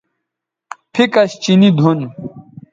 پھیکش 0.93 1.31
چینی 1.41 1.69
دُھن 1.77 1.99